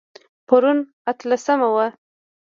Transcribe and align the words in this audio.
پرون 0.47 0.77
اتلسمه 1.11 1.67
وه 1.75 1.87